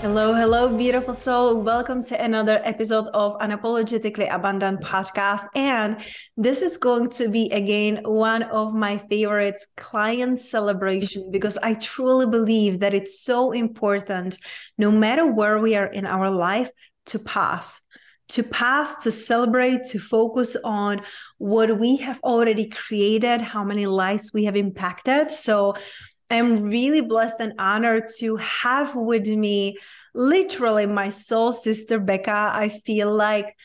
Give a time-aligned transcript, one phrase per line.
[0.00, 1.60] Hello, hello, beautiful soul.
[1.60, 5.46] Welcome to another episode of Unapologetically Abundant podcast.
[5.54, 6.02] And
[6.38, 12.24] this is going to be again one of my favorites, client celebration, because I truly
[12.24, 14.38] believe that it's so important,
[14.78, 16.70] no matter where we are in our life,
[17.06, 17.82] to pass.
[18.28, 21.02] To pass, to celebrate, to focus on
[21.36, 25.30] what we have already created, how many lives we have impacted.
[25.30, 25.74] So,
[26.30, 29.76] I'm really blessed and honored to have with me
[30.14, 32.54] literally my soul sister, Bekah.
[32.54, 33.56] I feel like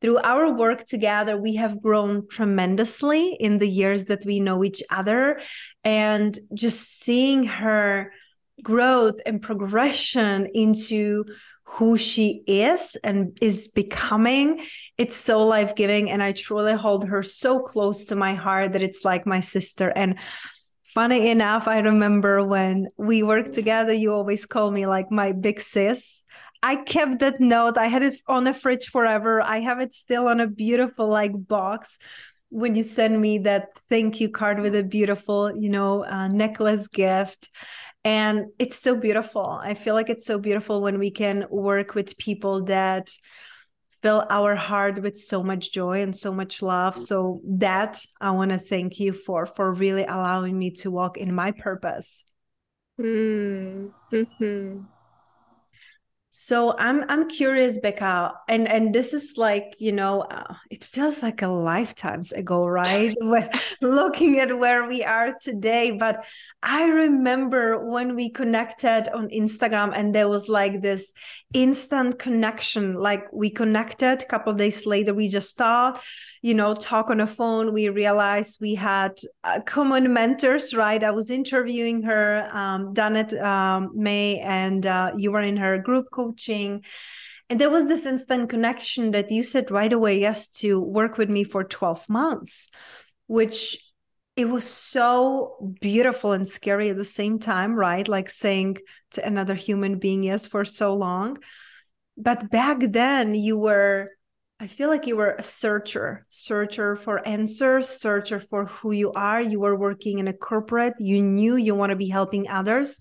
[0.00, 4.82] through our work together, we have grown tremendously in the years that we know each
[4.90, 5.40] other.
[5.84, 8.12] And just seeing her
[8.62, 11.24] growth and progression into
[11.64, 14.64] who she is and is becoming
[14.96, 19.04] it's so life-giving and i truly hold her so close to my heart that it's
[19.04, 20.18] like my sister and
[20.94, 25.60] funny enough, I remember when we worked together, you always call me like my big
[25.60, 26.24] sis.
[26.62, 27.78] I kept that note.
[27.78, 29.40] I had it on the fridge forever.
[29.40, 31.98] I have it still on a beautiful like box
[32.50, 36.88] when you send me that thank you card with a beautiful, you know, uh, necklace
[36.88, 37.48] gift.
[38.04, 39.60] And it's so beautiful.
[39.62, 43.10] I feel like it's so beautiful when we can work with people that
[44.02, 48.50] fill our heart with so much joy and so much love so that i want
[48.50, 52.24] to thank you for for really allowing me to walk in my purpose
[53.00, 54.78] mm-hmm.
[56.40, 61.20] So I'm I'm curious, Bekah, and and this is like you know, uh, it feels
[61.20, 63.12] like a lifetimes ago, right?
[63.20, 66.24] when looking at where we are today, but
[66.62, 71.12] I remember when we connected on Instagram, and there was like this
[71.54, 72.94] instant connection.
[72.94, 76.02] Like we connected, a couple days later, we just thought
[76.42, 77.72] you know talk on the phone.
[77.72, 81.02] We realized we had uh, common mentors right?
[81.02, 86.06] I was interviewing her um, Danette um, may and uh, you were in her group
[86.12, 86.84] coaching.
[87.50, 91.30] And there was this instant connection that you said right away yes to work with
[91.30, 92.68] me for 12 months
[93.28, 93.78] which
[94.38, 98.78] it was so beautiful and scary at the same time right like saying
[99.10, 101.36] to another human being yes for so long
[102.16, 104.10] but back then you were
[104.60, 109.40] I feel like you were a searcher, searcher for answers, searcher for who you are.
[109.40, 112.98] You were working in a corporate, you knew you want to be helping others.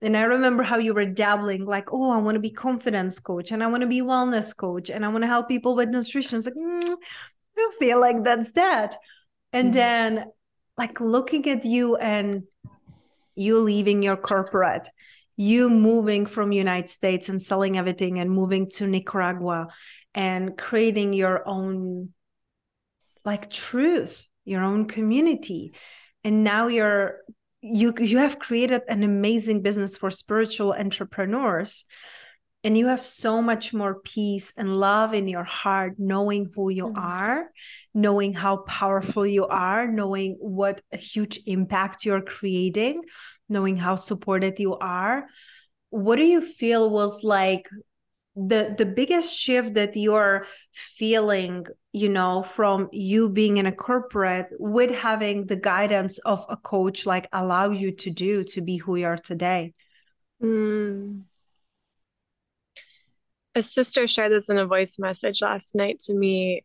[0.00, 3.52] And I remember how you were dabbling, like, oh, I want to be confidence coach
[3.52, 6.38] and I want to be wellness coach and I want to help people with nutrition.
[6.38, 8.96] It's like, mm, I don't feel like that's that.
[9.52, 9.72] And mm-hmm.
[9.72, 10.24] then,
[10.78, 12.44] like, looking at you and
[13.34, 14.88] you leaving your corporate,
[15.36, 19.68] you moving from United States and selling everything and moving to Nicaragua
[20.14, 22.12] and creating your own
[23.24, 25.72] like truth your own community.
[26.24, 27.18] And now you're
[27.60, 31.84] you you have created an amazing business for spiritual entrepreneurs
[32.66, 36.86] and you have so much more peace and love in your heart knowing who you
[36.86, 36.98] mm-hmm.
[36.98, 37.52] are
[37.94, 43.02] knowing how powerful you are knowing what a huge impact you're creating
[43.48, 45.28] knowing how supported you are
[45.90, 47.68] what do you feel was like
[48.34, 54.48] the the biggest shift that you're feeling you know from you being in a corporate
[54.58, 58.96] with having the guidance of a coach like allow you to do to be who
[58.96, 59.72] you are today
[60.42, 61.22] mm.
[63.56, 66.64] A sister shared this in a voice message last night to me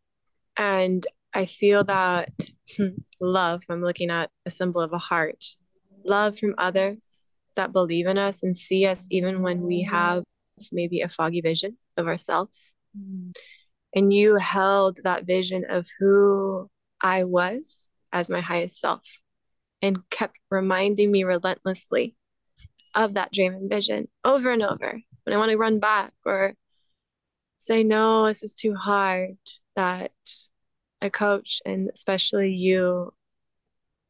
[0.58, 2.30] and i feel that
[2.78, 2.90] hmm,
[3.20, 5.44] love i'm looking at a symbol of a heart
[6.06, 10.24] love from others that believe in us and see us even when we have
[10.72, 12.52] maybe a foggy vision of ourselves.
[12.98, 13.36] Mm.
[13.94, 16.70] And you held that vision of who
[17.02, 17.84] I was
[18.14, 19.04] as my highest self
[19.82, 22.16] and kept reminding me relentlessly
[22.96, 26.54] of that dream and vision over and over when I want to run back or
[27.62, 29.38] say, no, this is too hard,
[29.76, 30.12] that
[31.02, 33.14] a coach and especially you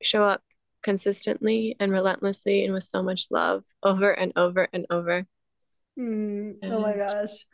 [0.01, 0.41] show up
[0.81, 5.25] consistently and relentlessly and with so much love over and over and over.
[5.99, 7.45] Mm, oh my gosh.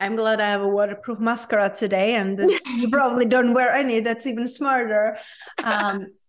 [0.00, 2.36] I'm glad I have a waterproof mascara today, and
[2.76, 4.00] you probably don't wear any.
[4.00, 5.16] That's even smarter.
[5.62, 6.02] Um,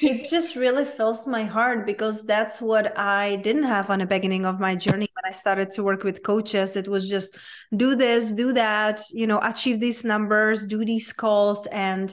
[0.00, 4.44] it just really fills my heart because that's what I didn't have on the beginning
[4.44, 6.76] of my journey when I started to work with coaches.
[6.76, 7.38] It was just
[7.76, 11.66] do this, do that, you know, achieve these numbers, do these calls.
[11.66, 12.12] And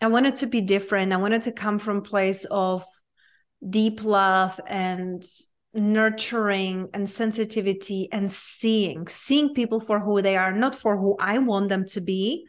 [0.00, 1.12] I wanted to be different.
[1.12, 2.84] I wanted to come from place of
[3.68, 5.24] deep love and
[5.72, 11.38] nurturing and sensitivity and seeing seeing people for who they are not for who i
[11.38, 12.44] want them to be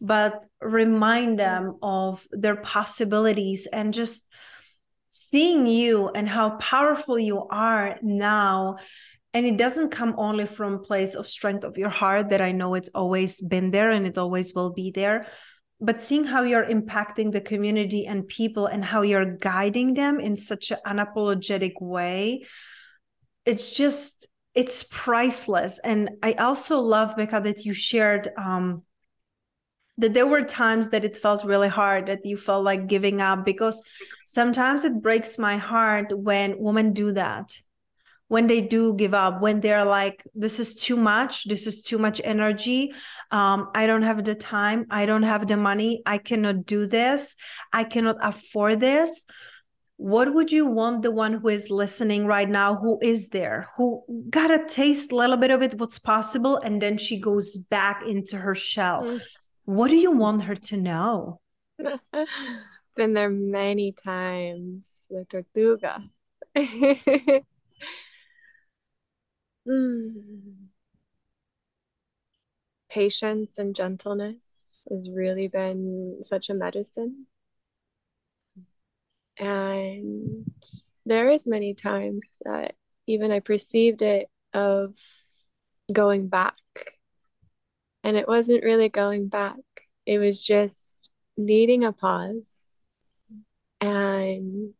[0.00, 4.26] but remind them of their possibilities and just
[5.08, 8.76] seeing you and how powerful you are now.
[9.32, 12.74] And it doesn't come only from place of strength of your heart that i know
[12.74, 15.24] it's always been there and it always will be there
[15.80, 20.36] but seeing how you're impacting the community and people and how you're guiding them in
[20.36, 22.44] such an unapologetic way.
[23.46, 25.80] It's just it's priceless.
[25.82, 28.82] And i also love Bekah that you shared um
[30.00, 33.44] that there were times that it felt really hard that you felt like giving up
[33.44, 33.82] because
[34.26, 37.56] sometimes it breaks my heart when women do that.
[38.28, 41.98] When they do give up when they're like this is too much this is too
[41.98, 42.92] much energy.
[43.32, 47.36] Um, i don't have the time i don't have the money i cannot do this
[47.72, 49.24] i cannot afford this.
[49.96, 54.02] What would you want the one who is listening right now who is there who
[54.30, 58.06] got a taste a little bit of it what's possible and then she goes back
[58.06, 59.02] into her shell?
[59.02, 59.20] Mm.
[59.76, 61.40] What do you want her to know
[62.96, 66.02] been there many times with tortuga
[69.66, 70.70] Mm.
[72.90, 77.26] Patience and gentleness has really been such a medicine.
[79.38, 80.44] And
[81.06, 82.74] there is many times that
[83.06, 84.94] even I perceived it of
[85.92, 86.54] going back.
[88.02, 89.58] And it wasn't really going back.
[90.06, 93.04] It was just needing a pause
[93.80, 94.74] and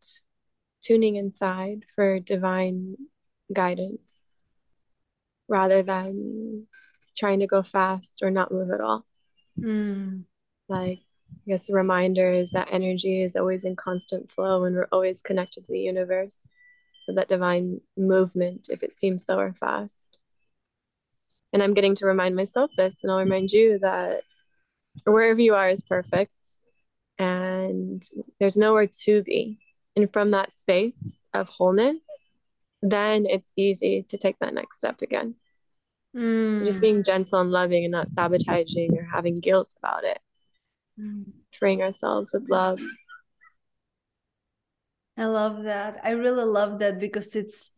[0.83, 2.97] tuning inside for divine
[3.53, 4.21] guidance
[5.49, 6.67] rather than
[7.17, 9.05] trying to go fast or not move at all.
[9.59, 10.25] Mm.
[10.69, 11.01] Like,
[11.31, 15.21] I guess the reminder is that energy is always in constant flow and we're always
[15.21, 16.65] connected to the universe.
[17.05, 20.19] So that divine movement, if it seems slow or fast.
[21.53, 24.23] And I'm getting to remind myself this, and I'll remind you that
[25.05, 26.33] wherever you are is perfect
[27.19, 28.03] and
[28.39, 29.59] there's nowhere to be.
[29.97, 32.07] And from that space of wholeness,
[32.83, 35.35] then it's easy to take that next step again.
[36.17, 36.65] Mm.
[36.65, 40.19] Just being gentle and loving and not sabotaging or having guilt about it.
[40.99, 41.27] Mm.
[41.59, 42.81] Freeing ourselves with love.
[45.17, 46.01] I love that.
[46.03, 47.71] I really love that because it's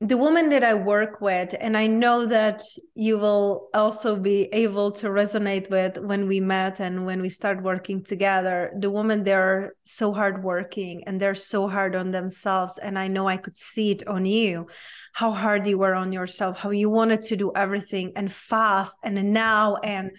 [0.00, 2.62] the woman that I work with, and I know that
[2.94, 7.62] you will also be able to resonate with when we met and when we start
[7.62, 8.72] working together.
[8.78, 12.76] The women, they're so hardworking and they're so hard on themselves.
[12.76, 14.66] And I know I could see it on you
[15.14, 19.32] how hard you were on yourself, how you wanted to do everything and fast and
[19.32, 19.76] now.
[19.76, 20.10] And,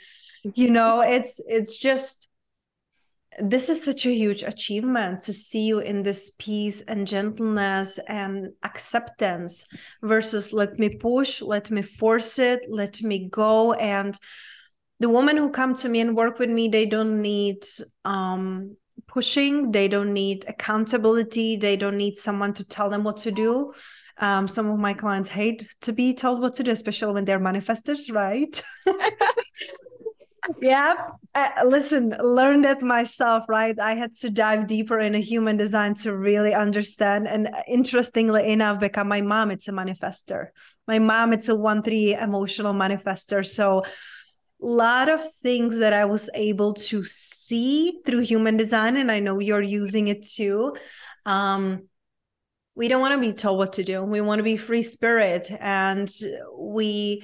[0.56, 2.27] you know, it's, it's just,
[3.38, 8.50] this is such a huge achievement to see you in this peace and gentleness and
[8.64, 9.66] acceptance
[10.02, 13.74] versus let me push let me force it let me go.
[13.74, 14.18] And
[15.00, 17.64] the women who come to me and work with me they don't need
[18.06, 18.76] um,
[19.08, 23.74] pushing they don't need accountability they don't need someone to tell them what to do.
[24.20, 27.40] Um, some of my clients hate to be told what to do especially when they're
[27.40, 28.64] manifestors right
[30.62, 30.94] yeah
[31.36, 33.80] uh, listen learned it myself right?
[33.80, 38.80] I had to dive deeper in a human design to really understand and interestingly enough
[38.80, 40.48] because my mom it's a manifestor.
[40.88, 43.46] My mom it's a 1-3 emotional manifestor.
[43.46, 49.12] So a lot of things that i was able to see through human design and
[49.12, 50.76] i know you're using it too.
[51.26, 51.84] Um,
[52.74, 54.04] we don't want to be told what to do.
[54.04, 56.12] We want to be free spirit and
[56.58, 57.24] we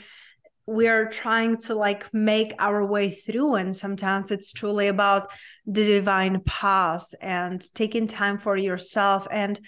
[0.66, 5.28] we are trying to like make our way through and sometimes it's truly about
[5.66, 9.60] the divine path and taking time for yourself and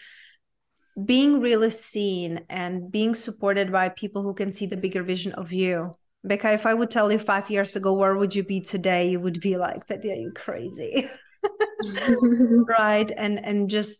[1.03, 5.51] being really seen and being supported by people who can see the bigger vision of
[5.51, 5.93] you
[6.25, 9.09] Bekah, if I would tell you five years ago, where would you be today?
[9.09, 11.07] You would be like, Betty, are you crazy?
[12.67, 13.11] right.
[13.15, 13.99] And and just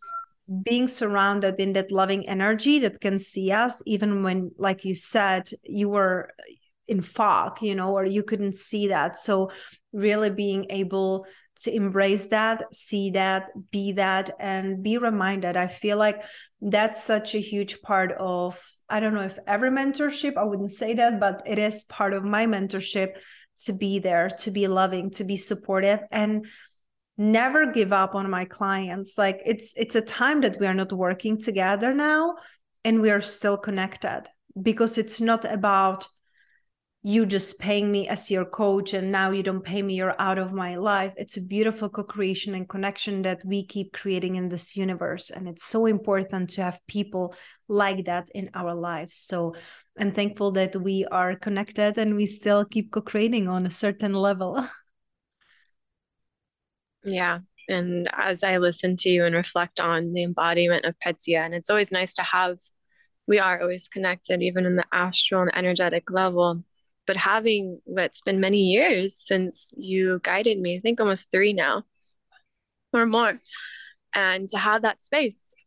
[0.64, 5.50] being surrounded in that loving energy that can see us even when like you said
[5.64, 6.32] you were
[6.88, 9.18] in fog you know or you couldn't see that.
[9.18, 9.52] So
[9.94, 11.26] really being able
[11.64, 15.58] to embrace that see that be that and be reminded.
[15.58, 16.24] I feel like
[16.62, 20.94] that's such a huge part of i don't know if every mentorship i wouldn't say
[20.94, 23.10] that but it is part of my mentorship
[23.58, 26.46] to be there to be loving to be supportive and
[27.18, 29.18] never give up on my clients.
[29.18, 32.36] Like it's it's a time that we are not working together now
[32.84, 34.24] and we are still connected
[34.62, 36.08] because it's not about
[37.08, 40.40] you just paying me as your coach and now you don't pay me you're out
[40.40, 44.76] of my life it's a beautiful co-creation and connection that we keep creating in this
[44.76, 47.36] universe and it's so important to have people
[47.68, 49.54] like that in our lives so
[50.00, 54.68] i'm thankful that we are connected and we still keep co-creating on a certain level
[57.06, 57.40] Yeah.
[57.70, 61.70] And as I listen to you and reflect on the embodiment of Petya, and it's
[61.70, 62.58] always nice to have,
[63.28, 66.64] we are always connected, even in the astral and energetic level.
[67.08, 71.84] But having what's been many years since you guided me, I think almost three now
[72.94, 73.40] or more,
[74.14, 75.66] and to have that space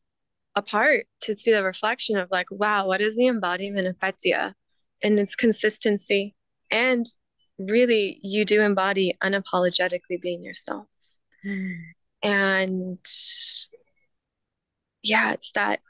[0.57, 4.55] apart to see the reflection of like, wow, what is the embodiment of Petya
[5.03, 6.35] and its consistency?
[6.71, 7.07] And
[7.59, 10.87] really, you do embody unapologetically being yourself.
[11.47, 11.79] Mm.
[12.23, 12.99] And
[15.03, 15.81] yeah, it's that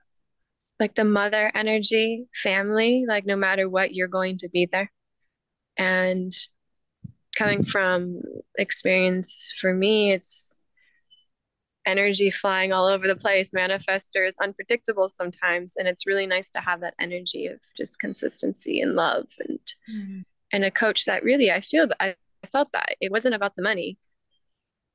[0.79, 4.93] like the mother energy, family, like no matter what, you're going to be there.
[5.79, 6.33] And
[7.37, 8.21] coming from
[8.59, 10.61] experience for me, it's
[11.87, 13.53] energy flying all over the place.
[13.53, 15.75] Manifestor is unpredictable sometimes.
[15.77, 19.59] And it's really nice to have that energy of just consistency and love and
[19.91, 20.25] mm.
[20.53, 22.15] and a coach that really I feel that I
[22.47, 23.99] felt that it wasn't about the money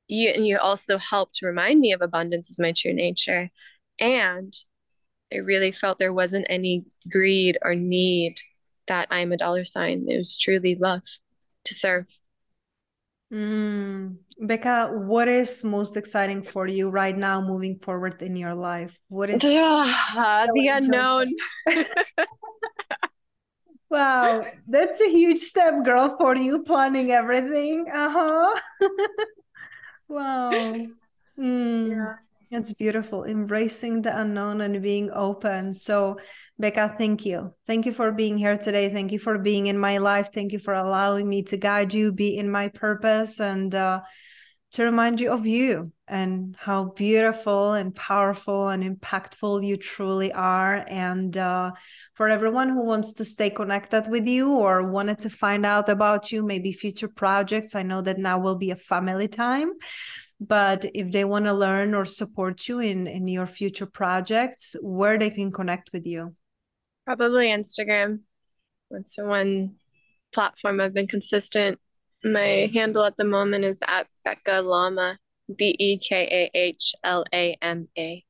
[0.08, 3.50] you and you also helped remind me of abundance as my true nature
[3.98, 4.54] and
[5.32, 8.34] i really felt there wasn't any greed or need
[8.86, 11.02] that i'm a dollar sign it was truly love
[11.64, 12.06] to serve
[13.32, 14.16] mm.
[14.40, 19.30] becca what is most exciting for you right now moving forward in your life what
[19.30, 19.94] is yeah,
[20.54, 21.32] the unknown
[23.90, 28.60] wow that's a huge step girl for you planning everything uh-huh
[30.08, 30.86] Wow.
[31.36, 31.90] Mm.
[31.90, 32.14] Yeah.
[32.54, 33.24] It's beautiful.
[33.24, 35.74] Embracing the unknown and being open.
[35.74, 36.18] So,
[36.62, 37.52] Bekah, thank you.
[37.66, 38.92] Thank you for being here today.
[38.92, 40.28] Thank you for being in my life.
[40.32, 44.02] Thank you for allowing me to guide you, be in my purpose, and uh,
[44.70, 50.84] to remind you of you and how beautiful and powerful and impactful you truly are.
[50.86, 51.72] And uh,
[52.12, 56.30] for everyone who wants to stay connected with you or wanted to find out about
[56.30, 59.72] you, maybe future projects, I know that now will be a family time.
[60.46, 65.18] But if they want to learn or support you in, in your future projects, where
[65.18, 66.34] they can connect with you?
[67.06, 68.20] Probably Instagram.
[68.90, 69.76] That's the one
[70.32, 71.78] platform I've been consistent.
[72.24, 75.18] My handle at the moment is at Bekah Lama,
[75.54, 78.24] B E K A H L A M A.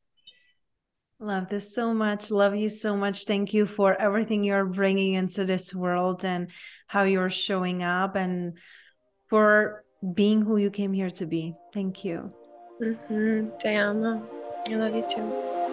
[1.20, 2.30] Love this so much.
[2.30, 3.24] Love you so much.
[3.24, 6.50] Thank you for everything you're bringing into this world and
[6.86, 8.58] how you're showing up and
[9.30, 11.54] for being who you came here to be.
[11.72, 12.30] Thank you.
[12.80, 13.66] Mm-hmm.
[13.66, 14.22] Amo.
[14.66, 15.63] I love you too.